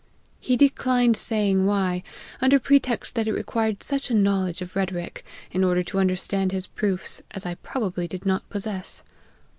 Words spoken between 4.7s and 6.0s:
rhetoric, in order to